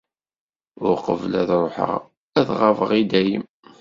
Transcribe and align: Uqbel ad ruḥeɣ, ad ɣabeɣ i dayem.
Uqbel 0.89 1.33
ad 1.41 1.49
ruḥeɣ, 1.61 1.93
ad 2.39 2.47
ɣabeɣ 2.59 2.91
i 2.99 3.03
dayem. 3.11 3.45